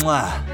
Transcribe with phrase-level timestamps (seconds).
[0.00, 0.44] Mua.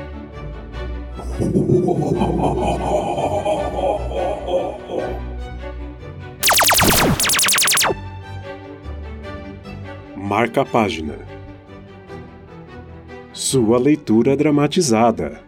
[10.16, 11.18] Marca a página.
[13.32, 15.42] Sua leitura dramatizada.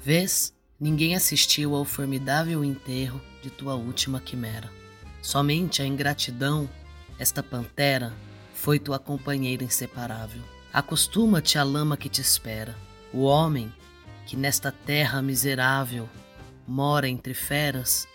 [0.00, 4.70] Vês, ninguém assistiu ao formidável enterro de tua última quimera.
[5.20, 6.68] Somente a ingratidão,
[7.18, 8.12] esta pantera,
[8.54, 10.42] foi tua companheira inseparável.
[10.72, 12.76] Acostuma-te à lama que te espera.
[13.12, 13.72] O homem,
[14.26, 16.08] que nesta terra miserável
[16.66, 18.06] mora entre feras,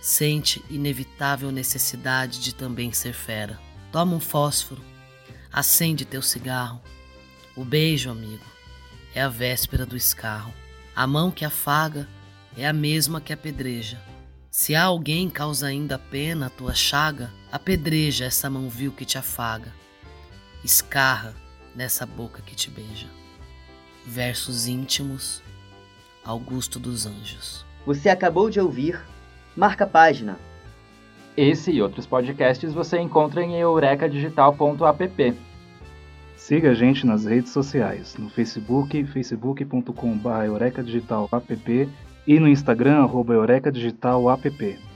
[0.00, 3.58] sente inevitável necessidade de também ser fera.
[3.90, 4.82] Toma um fósforo,
[5.52, 6.80] acende teu cigarro.
[7.54, 8.44] O beijo, amigo,
[9.14, 10.52] é a véspera do escarro.
[10.94, 12.08] A mão que afaga
[12.56, 14.00] é a mesma que apedreja.
[14.52, 19.16] Se há alguém causa ainda pena a tua chaga, apedreja essa mão vil que te
[19.16, 19.72] afaga.
[20.62, 21.34] Escarra
[21.74, 23.06] nessa boca que te beija.
[24.06, 25.42] Versos íntimos,
[26.22, 27.64] Augusto dos Anjos.
[27.86, 29.02] Você acabou de ouvir
[29.56, 30.38] Marca Página.
[31.34, 35.34] Esse e outros podcasts você encontra em eurecadigital.app.
[36.36, 41.88] Siga a gente nas redes sociais, no Facebook, facebook.com.br eurecadigital.app
[42.26, 44.91] e no Instagram, arroba eurecadigital.app.